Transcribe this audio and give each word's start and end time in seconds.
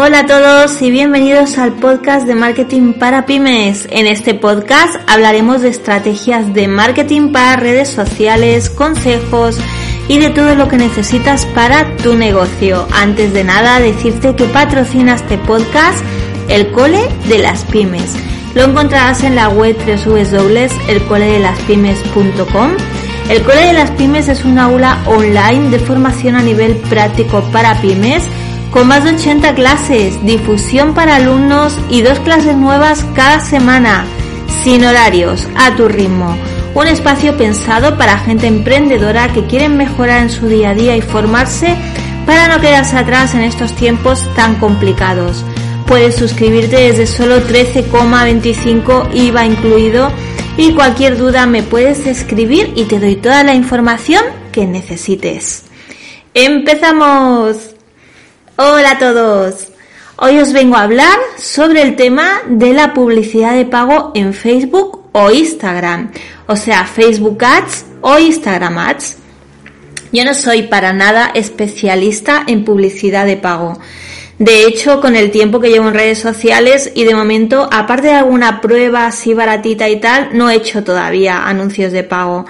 Hola 0.00 0.20
a 0.20 0.26
todos 0.26 0.80
y 0.80 0.92
bienvenidos 0.92 1.58
al 1.58 1.72
podcast 1.72 2.24
de 2.24 2.36
marketing 2.36 2.92
para 2.92 3.26
pymes. 3.26 3.88
En 3.90 4.06
este 4.06 4.32
podcast 4.32 4.94
hablaremos 5.08 5.62
de 5.62 5.70
estrategias 5.70 6.54
de 6.54 6.68
marketing 6.68 7.32
para 7.32 7.56
redes 7.56 7.88
sociales, 7.88 8.70
consejos 8.70 9.58
y 10.06 10.20
de 10.20 10.30
todo 10.30 10.54
lo 10.54 10.68
que 10.68 10.76
necesitas 10.76 11.46
para 11.46 11.96
tu 11.96 12.14
negocio. 12.14 12.86
Antes 12.92 13.34
de 13.34 13.42
nada, 13.42 13.80
decirte 13.80 14.36
que 14.36 14.44
patrocina 14.44 15.16
este 15.16 15.36
podcast 15.36 16.04
el 16.46 16.70
Cole 16.70 17.08
de 17.26 17.40
las 17.40 17.64
Pymes. 17.64 18.14
Lo 18.54 18.66
encontrarás 18.66 19.24
en 19.24 19.34
la 19.34 19.48
web 19.48 19.76
www.elcoledelaspymes.com. 19.84 22.70
El 23.30 23.42
Cole 23.42 23.66
de 23.66 23.72
las 23.72 23.90
Pymes 23.90 24.28
es 24.28 24.44
una 24.44 24.66
aula 24.66 25.02
online 25.06 25.70
de 25.70 25.80
formación 25.80 26.36
a 26.36 26.42
nivel 26.42 26.76
práctico 26.76 27.42
para 27.50 27.74
pymes 27.80 28.22
con 28.70 28.86
más 28.86 29.04
de 29.04 29.10
80 29.10 29.54
clases, 29.54 30.24
difusión 30.24 30.94
para 30.94 31.16
alumnos 31.16 31.78
y 31.88 32.02
dos 32.02 32.18
clases 32.20 32.56
nuevas 32.56 33.04
cada 33.14 33.40
semana, 33.40 34.04
sin 34.62 34.84
horarios, 34.84 35.46
a 35.56 35.74
tu 35.76 35.88
ritmo. 35.88 36.36
Un 36.74 36.86
espacio 36.86 37.36
pensado 37.36 37.96
para 37.96 38.18
gente 38.18 38.46
emprendedora 38.46 39.32
que 39.32 39.46
quieren 39.46 39.76
mejorar 39.76 40.22
en 40.22 40.30
su 40.30 40.48
día 40.48 40.70
a 40.70 40.74
día 40.74 40.96
y 40.96 41.00
formarse 41.00 41.76
para 42.26 42.48
no 42.48 42.60
quedarse 42.60 42.96
atrás 42.96 43.34
en 43.34 43.40
estos 43.40 43.72
tiempos 43.72 44.22
tan 44.34 44.56
complicados. 44.56 45.44
Puedes 45.86 46.16
suscribirte 46.16 46.76
desde 46.76 47.06
solo 47.06 47.40
13,25 47.40 49.14
IVA 49.14 49.46
incluido 49.46 50.12
y 50.58 50.72
cualquier 50.74 51.16
duda 51.16 51.46
me 51.46 51.62
puedes 51.62 52.06
escribir 52.06 52.72
y 52.76 52.84
te 52.84 53.00
doy 53.00 53.16
toda 53.16 53.42
la 53.44 53.54
información 53.54 54.22
que 54.52 54.66
necesites. 54.66 55.64
¡Empezamos! 56.34 57.77
Hola 58.88 58.96
a 58.96 59.12
todos. 59.12 59.68
Hoy 60.16 60.38
os 60.38 60.54
vengo 60.54 60.74
a 60.74 60.84
hablar 60.84 61.18
sobre 61.36 61.82
el 61.82 61.94
tema 61.94 62.40
de 62.48 62.72
la 62.72 62.94
publicidad 62.94 63.54
de 63.54 63.66
pago 63.66 64.12
en 64.14 64.32
Facebook 64.32 65.10
o 65.12 65.30
Instagram, 65.30 66.10
o 66.46 66.56
sea, 66.56 66.86
Facebook 66.86 67.44
Ads 67.44 67.84
o 68.00 68.18
Instagram 68.18 68.78
Ads. 68.78 69.18
Yo 70.10 70.24
no 70.24 70.32
soy 70.32 70.62
para 70.62 70.94
nada 70.94 71.30
especialista 71.34 72.44
en 72.46 72.64
publicidad 72.64 73.26
de 73.26 73.36
pago. 73.36 73.78
De 74.38 74.64
hecho, 74.64 75.02
con 75.02 75.16
el 75.16 75.30
tiempo 75.30 75.60
que 75.60 75.68
llevo 75.68 75.88
en 75.88 75.94
redes 75.94 76.20
sociales 76.20 76.90
y 76.94 77.04
de 77.04 77.14
momento, 77.14 77.68
aparte 77.70 78.06
de 78.06 78.14
alguna 78.14 78.62
prueba 78.62 79.06
así 79.06 79.34
baratita 79.34 79.86
y 79.90 80.00
tal, 80.00 80.30
no 80.32 80.48
he 80.48 80.54
hecho 80.54 80.82
todavía 80.82 81.46
anuncios 81.46 81.92
de 81.92 82.04
pago. 82.04 82.46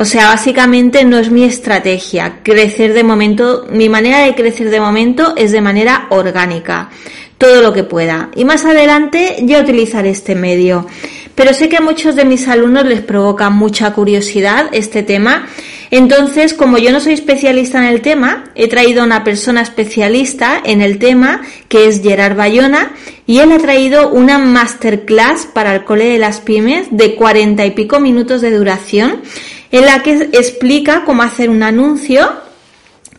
O 0.00 0.06
sea, 0.06 0.28
básicamente 0.28 1.04
no 1.04 1.18
es 1.18 1.30
mi 1.30 1.44
estrategia. 1.44 2.38
Crecer 2.42 2.94
de 2.94 3.04
momento, 3.04 3.66
mi 3.70 3.90
manera 3.90 4.20
de 4.20 4.34
crecer 4.34 4.70
de 4.70 4.80
momento 4.80 5.34
es 5.36 5.52
de 5.52 5.60
manera 5.60 6.06
orgánica. 6.08 6.88
Todo 7.36 7.60
lo 7.60 7.74
que 7.74 7.84
pueda. 7.84 8.30
Y 8.34 8.46
más 8.46 8.64
adelante 8.64 9.36
ya 9.42 9.60
utilizaré 9.60 10.08
este 10.08 10.34
medio. 10.34 10.86
Pero 11.34 11.52
sé 11.52 11.68
que 11.68 11.76
a 11.76 11.82
muchos 11.82 12.16
de 12.16 12.24
mis 12.24 12.48
alumnos 12.48 12.86
les 12.86 13.02
provoca 13.02 13.50
mucha 13.50 13.92
curiosidad 13.92 14.70
este 14.72 15.02
tema. 15.02 15.46
Entonces, 15.90 16.54
como 16.54 16.78
yo 16.78 16.92
no 16.92 17.00
soy 17.00 17.12
especialista 17.12 17.76
en 17.76 17.84
el 17.84 18.00
tema, 18.00 18.44
he 18.54 18.68
traído 18.68 19.02
a 19.02 19.04
una 19.04 19.22
persona 19.22 19.60
especialista 19.60 20.62
en 20.64 20.80
el 20.80 20.98
tema, 20.98 21.42
que 21.68 21.88
es 21.88 22.00
Gerard 22.00 22.36
Bayona, 22.36 22.92
y 23.26 23.40
él 23.40 23.52
ha 23.52 23.58
traído 23.58 24.08
una 24.08 24.38
masterclass 24.38 25.44
para 25.44 25.74
el 25.74 25.84
cole 25.84 26.06
de 26.06 26.18
las 26.18 26.40
pymes 26.40 26.86
de 26.90 27.16
cuarenta 27.16 27.66
y 27.66 27.72
pico 27.72 28.00
minutos 28.00 28.40
de 28.40 28.50
duración 28.50 29.20
en 29.70 29.86
la 29.86 30.02
que 30.02 30.30
explica 30.32 31.04
cómo 31.04 31.22
hacer 31.22 31.50
un 31.50 31.62
anuncio 31.62 32.28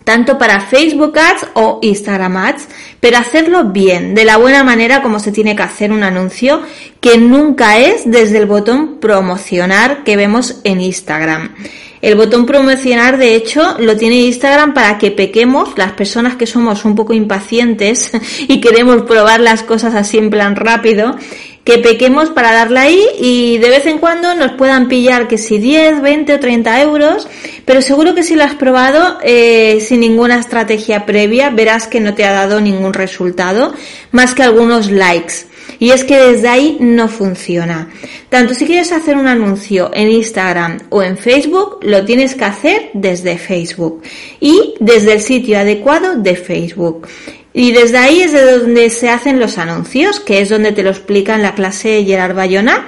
tanto 0.04 0.38
para 0.38 0.62
Facebook 0.62 1.18
Ads 1.18 1.48
o 1.54 1.80
Instagram 1.82 2.38
Ads, 2.38 2.68
pero 3.00 3.18
hacerlo 3.18 3.66
bien, 3.66 4.16
de 4.16 4.26
la 4.26 4.38
buena 4.38 4.64
manera 4.64 5.02
como 5.02 5.20
se 5.20 5.32
tiene 5.32 5.56
que 5.56 5.64
hacer 5.64 5.92
un 5.92 6.04
anuncio, 6.04 6.62
que 7.00 7.18
nunca 7.18 7.78
es 7.78 8.10
desde 8.10 8.40
el 8.40 8.46
botón 8.46 8.98
promocionar 9.00 10.04
que 10.04 10.18
vemos 10.18 10.60
en 10.64 10.82
Instagram. 10.82 11.56
El 12.02 12.16
botón 12.16 12.48
promocionar, 12.48 13.20
de 13.20 13.36
hecho, 13.36 13.78
lo 13.78 13.96
tiene 13.96 14.16
Instagram 14.16 14.74
para 14.74 14.98
que 14.98 15.12
pequemos, 15.12 15.78
las 15.78 15.92
personas 15.92 16.36
que 16.36 16.48
somos 16.48 16.84
un 16.84 16.96
poco 16.96 17.14
impacientes 17.14 18.12
y 18.48 18.60
queremos 18.60 19.04
probar 19.04 19.40
las 19.40 19.62
cosas 19.62 19.94
así 19.94 20.18
en 20.18 20.32
plan 20.32 20.56
rápido, 20.56 21.16
que 21.64 21.78
pequemos 21.78 22.30
para 22.30 22.52
darle 22.54 22.80
ahí 22.80 23.06
y 23.20 23.58
de 23.60 23.70
vez 23.70 23.86
en 23.86 24.00
cuando 24.00 24.34
nos 24.34 24.54
puedan 24.54 24.88
pillar 24.88 25.28
que 25.28 25.38
si 25.38 25.60
10, 25.60 26.02
20 26.02 26.34
o 26.34 26.40
30 26.40 26.82
euros, 26.82 27.28
pero 27.66 27.82
seguro 27.82 28.16
que 28.16 28.24
si 28.24 28.36
lo 28.36 28.44
has 28.44 28.56
probado 28.56 29.20
eh, 29.24 29.80
sin 29.82 30.00
ninguna 30.00 30.40
estrategia 30.40 31.06
previa 31.06 31.50
verás 31.52 31.88
que 31.88 32.00
no 32.00 32.16
te 32.16 32.26
ha 32.26 32.32
dado 32.32 32.62
ningún 32.62 32.94
resultado 32.94 33.74
más 34.12 34.34
que 34.34 34.44
algunos 34.44 34.90
likes. 34.90 35.52
Y 35.80 35.92
es 35.92 36.04
que 36.04 36.18
desde 36.18 36.48
ahí 36.48 36.78
no 36.80 37.08
funciona. 37.08 37.90
Tanto 38.30 38.54
si 38.54 38.66
quieres 38.66 38.92
hacer 38.92 39.16
un 39.16 39.28
anuncio 39.28 39.92
en 39.94 40.10
Instagram 40.10 40.80
o 40.90 41.02
en 41.02 41.18
Facebook, 41.18 41.80
lo 41.82 42.04
tienes 42.06 42.36
que 42.36 42.46
hacer 42.46 42.90
desde 42.94 43.38
Facebook 43.38 44.02
y 44.40 44.76
desde 44.80 45.14
el 45.14 45.22
sitio 45.22 45.60
adecuado 45.60 46.16
de 46.18 46.36
Facebook. 46.36 47.08
Y 47.54 47.72
desde 47.72 47.98
ahí 47.98 48.22
es 48.22 48.32
de 48.32 48.60
donde 48.60 48.90
se 48.90 49.10
hacen 49.10 49.40
los 49.40 49.58
anuncios, 49.58 50.20
que 50.20 50.42
es 50.42 50.50
donde 50.50 50.72
te 50.72 50.84
lo 50.84 50.90
explica 50.90 51.36
en 51.36 51.42
la 51.42 51.54
clase 51.54 52.04
Gerard 52.06 52.36
Bayona. 52.36 52.86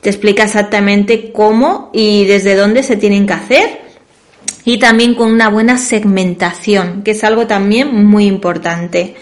Te 0.00 0.08
explica 0.08 0.44
exactamente 0.44 1.32
cómo 1.32 1.90
y 1.92 2.24
desde 2.24 2.54
dónde 2.54 2.82
se 2.82 2.96
tienen 2.96 3.26
que 3.26 3.32
hacer. 3.34 3.80
Y 4.64 4.78
también 4.78 5.14
con 5.14 5.30
una 5.32 5.48
buena 5.48 5.78
segmentación, 5.78 7.02
que 7.02 7.12
es 7.12 7.24
algo 7.24 7.46
también 7.46 8.06
muy 8.06 8.26
importante. 8.26 9.16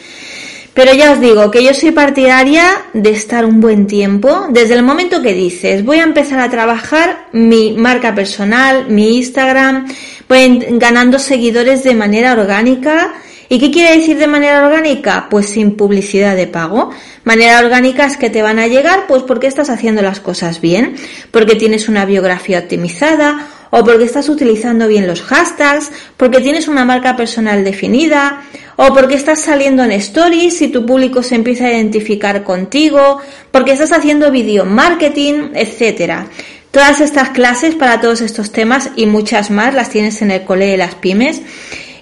Pero 0.76 0.92
ya 0.92 1.12
os 1.12 1.20
digo 1.20 1.50
que 1.50 1.64
yo 1.64 1.72
soy 1.72 1.90
partidaria 1.92 2.64
de 2.92 3.08
estar 3.08 3.46
un 3.46 3.62
buen 3.62 3.86
tiempo. 3.86 4.46
Desde 4.50 4.74
el 4.74 4.82
momento 4.82 5.22
que 5.22 5.32
dices, 5.32 5.82
voy 5.82 6.00
a 6.00 6.02
empezar 6.02 6.38
a 6.38 6.50
trabajar 6.50 7.28
mi 7.32 7.72
marca 7.72 8.14
personal, 8.14 8.86
mi 8.90 9.16
Instagram, 9.16 9.86
voy 10.28 10.66
ganando 10.72 11.18
seguidores 11.18 11.82
de 11.82 11.94
manera 11.94 12.32
orgánica, 12.34 13.14
¿Y 13.48 13.58
qué 13.60 13.70
quiere 13.70 13.96
decir 13.96 14.18
de 14.18 14.26
manera 14.26 14.66
orgánica? 14.66 15.28
Pues 15.30 15.46
sin 15.46 15.76
publicidad 15.76 16.34
de 16.34 16.48
pago. 16.48 16.90
Manera 17.24 17.60
orgánica 17.60 18.04
es 18.06 18.16
que 18.16 18.30
te 18.30 18.42
van 18.42 18.58
a 18.58 18.66
llegar 18.66 19.06
pues 19.06 19.22
porque 19.22 19.46
estás 19.46 19.70
haciendo 19.70 20.02
las 20.02 20.20
cosas 20.20 20.60
bien, 20.60 20.96
porque 21.30 21.54
tienes 21.54 21.88
una 21.88 22.04
biografía 22.04 22.58
optimizada 22.58 23.48
o 23.70 23.84
porque 23.84 24.04
estás 24.04 24.28
utilizando 24.28 24.88
bien 24.88 25.06
los 25.06 25.22
hashtags, 25.22 25.90
porque 26.16 26.40
tienes 26.40 26.66
una 26.66 26.84
marca 26.84 27.16
personal 27.16 27.64
definida 27.64 28.42
o 28.76 28.92
porque 28.92 29.14
estás 29.14 29.40
saliendo 29.40 29.84
en 29.84 29.92
stories 29.92 30.62
y 30.62 30.68
tu 30.68 30.84
público 30.84 31.22
se 31.22 31.36
empieza 31.36 31.66
a 31.66 31.72
identificar 31.72 32.42
contigo, 32.42 33.20
porque 33.50 33.72
estás 33.72 33.92
haciendo 33.92 34.30
video 34.30 34.64
marketing, 34.64 35.50
etcétera. 35.54 36.26
Todas 36.70 37.00
estas 37.00 37.30
clases 37.30 37.74
para 37.74 38.00
todos 38.00 38.20
estos 38.20 38.52
temas 38.52 38.90
y 38.96 39.06
muchas 39.06 39.50
más 39.50 39.72
las 39.72 39.88
tienes 39.88 40.20
en 40.20 40.30
el 40.30 40.44
cole 40.44 40.66
de 40.66 40.76
las 40.76 40.94
pymes 40.94 41.40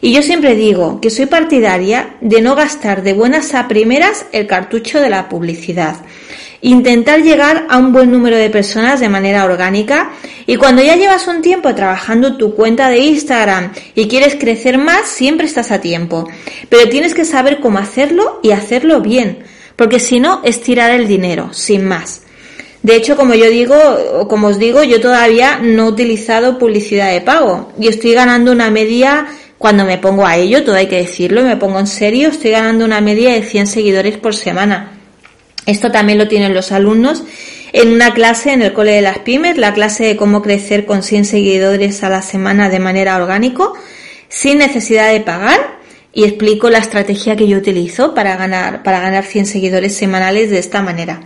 y 0.04 0.12
yo 0.12 0.20
siempre 0.20 0.54
digo 0.54 1.00
que 1.00 1.08
soy 1.08 1.24
partidaria 1.24 2.16
de 2.20 2.42
no 2.42 2.54
gastar 2.54 3.02
de 3.02 3.14
buenas 3.14 3.54
a 3.54 3.68
primeras 3.68 4.26
el 4.32 4.46
cartucho 4.46 5.00
de 5.00 5.08
la 5.08 5.30
publicidad. 5.30 5.96
Intentar 6.60 7.22
llegar 7.22 7.64
a 7.70 7.78
un 7.78 7.94
buen 7.94 8.12
número 8.12 8.36
de 8.36 8.50
personas 8.50 9.00
de 9.00 9.08
manera 9.08 9.46
orgánica 9.46 10.10
y 10.46 10.56
cuando 10.56 10.82
ya 10.82 10.96
llevas 10.96 11.26
un 11.26 11.40
tiempo 11.40 11.74
trabajando 11.74 12.36
tu 12.36 12.54
cuenta 12.54 12.90
de 12.90 12.98
Instagram 12.98 13.72
y 13.94 14.06
quieres 14.06 14.34
crecer 14.34 14.76
más, 14.76 15.08
siempre 15.08 15.46
estás 15.46 15.70
a 15.70 15.80
tiempo. 15.80 16.28
Pero 16.68 16.86
tienes 16.90 17.14
que 17.14 17.24
saber 17.24 17.60
cómo 17.60 17.78
hacerlo 17.78 18.40
y 18.42 18.50
hacerlo 18.50 19.00
bien, 19.00 19.38
porque 19.74 20.00
si 20.00 20.20
no 20.20 20.42
es 20.44 20.60
tirar 20.60 20.90
el 20.90 21.08
dinero, 21.08 21.54
sin 21.54 21.86
más. 21.86 22.20
De 22.82 22.94
hecho, 22.94 23.16
como 23.16 23.32
yo 23.32 23.48
digo, 23.48 24.28
como 24.28 24.48
os 24.48 24.58
digo, 24.58 24.84
yo 24.84 25.00
todavía 25.00 25.60
no 25.62 25.86
he 25.86 25.88
utilizado 25.88 26.58
publicidad 26.58 27.10
de 27.10 27.22
pago 27.22 27.72
y 27.80 27.88
estoy 27.88 28.12
ganando 28.12 28.52
una 28.52 28.70
media 28.70 29.28
cuando 29.58 29.84
me 29.84 29.98
pongo 29.98 30.26
a 30.26 30.36
ello, 30.36 30.64
todo 30.64 30.76
hay 30.76 30.86
que 30.86 30.96
decirlo, 30.96 31.42
me 31.42 31.56
pongo 31.56 31.78
en 31.78 31.86
serio, 31.86 32.28
estoy 32.28 32.50
ganando 32.50 32.84
una 32.84 33.00
media 33.00 33.32
de 33.32 33.42
100 33.42 33.66
seguidores 33.66 34.18
por 34.18 34.34
semana. 34.34 34.92
Esto 35.66 35.90
también 35.90 36.18
lo 36.18 36.28
tienen 36.28 36.54
los 36.54 36.72
alumnos 36.72 37.24
en 37.72 37.92
una 37.92 38.14
clase 38.14 38.52
en 38.52 38.62
el 38.62 38.72
Cole 38.72 38.92
de 38.92 39.00
las 39.00 39.18
Pymes, 39.18 39.56
la 39.56 39.74
clase 39.74 40.04
de 40.04 40.16
cómo 40.16 40.42
crecer 40.42 40.86
con 40.86 41.02
100 41.02 41.24
seguidores 41.24 42.04
a 42.04 42.08
la 42.08 42.22
semana 42.22 42.68
de 42.68 42.78
manera 42.78 43.16
orgánico, 43.16 43.74
sin 44.28 44.58
necesidad 44.58 45.10
de 45.10 45.20
pagar, 45.20 45.78
y 46.12 46.24
explico 46.24 46.70
la 46.70 46.78
estrategia 46.78 47.34
que 47.34 47.48
yo 47.48 47.58
utilizo 47.58 48.14
para 48.14 48.36
ganar, 48.36 48.84
para 48.84 49.00
ganar 49.00 49.24
100 49.24 49.46
seguidores 49.46 49.96
semanales 49.96 50.50
de 50.50 50.58
esta 50.58 50.80
manera. 50.82 51.22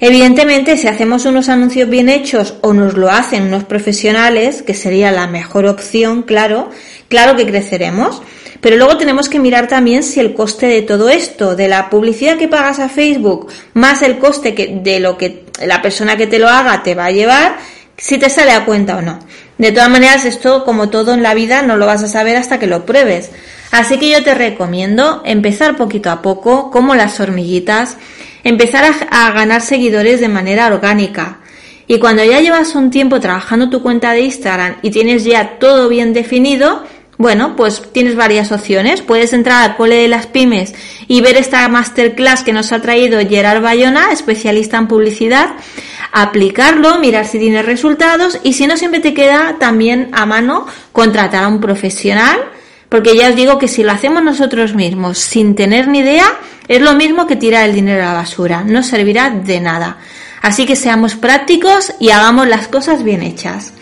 Evidentemente, 0.00 0.78
si 0.78 0.88
hacemos 0.88 1.26
unos 1.26 1.50
anuncios 1.50 1.88
bien 1.88 2.08
hechos 2.08 2.54
o 2.62 2.72
nos 2.72 2.94
lo 2.94 3.10
hacen 3.10 3.44
unos 3.44 3.64
profesionales, 3.64 4.62
que 4.62 4.72
sería 4.72 5.12
la 5.12 5.26
mejor 5.26 5.66
opción, 5.66 6.22
claro, 6.22 6.70
claro 7.08 7.36
que 7.36 7.44
creceremos. 7.44 8.22
Pero 8.62 8.76
luego 8.76 8.96
tenemos 8.96 9.28
que 9.28 9.38
mirar 9.38 9.68
también 9.68 10.02
si 10.02 10.20
el 10.20 10.34
coste 10.34 10.66
de 10.66 10.82
todo 10.82 11.08
esto, 11.10 11.54
de 11.54 11.68
la 11.68 11.90
publicidad 11.90 12.38
que 12.38 12.48
pagas 12.48 12.78
a 12.78 12.88
Facebook, 12.88 13.48
más 13.74 14.02
el 14.02 14.18
coste 14.18 14.54
que, 14.54 14.80
de 14.82 15.00
lo 15.00 15.16
que 15.16 15.44
la 15.64 15.82
persona 15.82 16.16
que 16.16 16.26
te 16.26 16.38
lo 16.38 16.48
haga 16.48 16.82
te 16.82 16.94
va 16.94 17.06
a 17.06 17.10
llevar, 17.10 17.56
si 17.96 18.18
te 18.18 18.30
sale 18.30 18.52
a 18.52 18.64
cuenta 18.64 18.96
o 18.96 19.02
no. 19.02 19.18
De 19.60 19.72
todas 19.72 19.90
maneras, 19.90 20.24
esto, 20.24 20.64
como 20.64 20.88
todo 20.88 21.12
en 21.12 21.22
la 21.22 21.34
vida, 21.34 21.60
no 21.60 21.76
lo 21.76 21.84
vas 21.84 22.02
a 22.02 22.08
saber 22.08 22.38
hasta 22.38 22.58
que 22.58 22.66
lo 22.66 22.86
pruebes. 22.86 23.30
Así 23.70 23.98
que 23.98 24.08
yo 24.08 24.24
te 24.24 24.34
recomiendo 24.34 25.20
empezar 25.22 25.76
poquito 25.76 26.10
a 26.10 26.22
poco, 26.22 26.70
como 26.70 26.94
las 26.94 27.20
hormiguitas, 27.20 27.98
empezar 28.42 28.90
a, 29.10 29.30
ganar 29.32 29.60
seguidores 29.60 30.18
de 30.18 30.30
manera 30.30 30.66
orgánica. 30.68 31.40
Y 31.86 31.98
cuando 31.98 32.24
ya 32.24 32.40
llevas 32.40 32.74
un 32.74 32.90
tiempo 32.90 33.20
trabajando 33.20 33.68
tu 33.68 33.82
cuenta 33.82 34.12
de 34.12 34.22
Instagram 34.22 34.76
y 34.80 34.90
tienes 34.92 35.24
ya 35.24 35.58
todo 35.58 35.90
bien 35.90 36.14
definido, 36.14 36.82
bueno, 37.18 37.54
pues 37.54 37.82
tienes 37.92 38.16
varias 38.16 38.52
opciones. 38.52 39.02
Puedes 39.02 39.34
entrar 39.34 39.62
al 39.62 39.76
cole 39.76 39.96
de 39.96 40.08
las 40.08 40.26
pymes 40.26 40.72
y 41.06 41.20
ver 41.20 41.36
esta 41.36 41.68
masterclass 41.68 42.44
que 42.44 42.54
nos 42.54 42.72
ha 42.72 42.80
traído 42.80 43.20
Gerard 43.28 43.60
Bayona, 43.60 44.10
especialista 44.10 44.78
en 44.78 44.88
publicidad, 44.88 45.50
aplicarlo, 46.12 46.98
mirar 46.98 47.26
si 47.26 47.38
tienes 47.38 47.64
resultados 47.64 48.40
y 48.42 48.54
si 48.54 48.66
no 48.66 48.76
siempre 48.76 49.00
te 49.00 49.14
queda 49.14 49.56
también 49.58 50.08
a 50.12 50.26
mano 50.26 50.66
contratar 50.92 51.44
a 51.44 51.48
un 51.48 51.60
profesional, 51.60 52.38
porque 52.88 53.16
ya 53.16 53.28
os 53.28 53.36
digo 53.36 53.58
que 53.58 53.68
si 53.68 53.82
lo 53.82 53.92
hacemos 53.92 54.22
nosotros 54.22 54.74
mismos 54.74 55.18
sin 55.18 55.54
tener 55.54 55.88
ni 55.88 56.00
idea, 56.00 56.26
es 56.68 56.80
lo 56.80 56.94
mismo 56.94 57.26
que 57.26 57.36
tirar 57.36 57.68
el 57.68 57.74
dinero 57.74 58.02
a 58.02 58.06
la 58.06 58.14
basura, 58.14 58.64
no 58.64 58.82
servirá 58.82 59.30
de 59.30 59.60
nada. 59.60 59.98
Así 60.42 60.66
que 60.66 60.76
seamos 60.76 61.14
prácticos 61.14 61.92
y 62.00 62.10
hagamos 62.10 62.48
las 62.48 62.66
cosas 62.68 63.04
bien 63.04 63.22
hechas. 63.22 63.72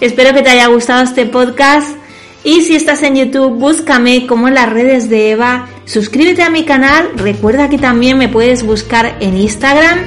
Espero 0.00 0.32
que 0.32 0.42
te 0.42 0.50
haya 0.50 0.68
gustado 0.68 1.02
este 1.02 1.26
podcast 1.26 1.96
y 2.44 2.62
si 2.62 2.76
estás 2.76 3.02
en 3.02 3.16
YouTube, 3.16 3.58
búscame 3.58 4.26
como 4.26 4.48
en 4.48 4.54
las 4.54 4.70
redes 4.72 5.08
de 5.10 5.32
Eva. 5.32 5.68
Suscríbete 5.86 6.42
a 6.42 6.50
mi 6.50 6.64
canal. 6.64 7.10
Recuerda 7.16 7.68
que 7.68 7.78
también 7.78 8.16
me 8.16 8.28
puedes 8.28 8.62
buscar 8.62 9.16
en 9.20 9.36
Instagram. 9.36 9.98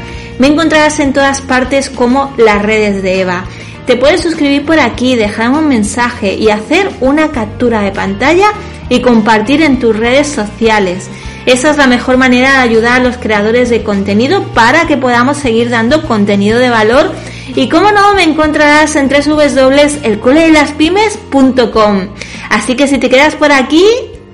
Me 0.42 0.48
encontrarás 0.48 1.00
en 1.00 1.14
todas 1.14 1.40
partes 1.40 1.90
como 1.92 2.34
las 2.36 2.64
redes 2.64 3.04
de 3.04 3.22
Eva. 3.22 3.46
Te 3.86 3.96
puedes 3.96 4.22
suscribir 4.22 4.66
por 4.66 4.80
aquí, 4.80 5.16
dejarme 5.16 5.60
un 5.60 5.68
mensaje 5.68 6.34
y 6.34 6.50
hacer 6.50 6.90
una 7.00 7.30
captura 7.30 7.82
de 7.82 7.92
pantalla 7.92 8.48
y 8.90 9.02
compartir 9.02 9.62
en 9.62 9.78
tus 9.78 9.96
redes 9.96 10.26
sociales. 10.26 11.12
Esa 11.46 11.70
es 11.70 11.78
la 11.78 11.86
mejor 11.86 12.18
manera 12.18 12.54
de 12.54 12.58
ayudar 12.58 13.02
a 13.02 13.04
los 13.04 13.18
creadores 13.18 13.70
de 13.70 13.84
contenido 13.84 14.42
para 14.56 14.88
que 14.88 14.98
podamos 14.98 15.38
seguir 15.38 15.70
dando 15.70 16.08
contenido 16.08 16.58
de 16.58 16.72
valor 16.72 17.12
y 17.56 17.70
como 17.70 17.92
no, 17.92 18.16
me 18.16 18.24
encontrarás 18.24 18.96
en 18.96 19.10
www.elcoledelaspymes.com. 19.10 22.08
Así 22.50 22.76
que 22.76 22.88
si 22.88 22.98
te 22.98 23.12
quedas 23.12 23.36
por 23.36 23.52
aquí, 23.52 23.86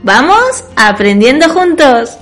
vamos 0.04 0.63
aprendiendo 0.77 1.50
juntos. 1.50 2.18